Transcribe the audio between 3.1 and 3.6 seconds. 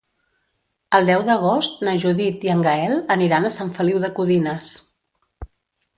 aniran a